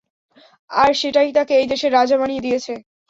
[0.71, 2.73] আর সেটাই তাকে এই দেশের রাজা বানিয়ে দিয়েছে।